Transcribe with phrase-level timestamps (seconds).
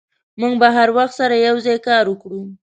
[0.39, 2.41] موږ به هر وخت سره یوځای کار وکړو.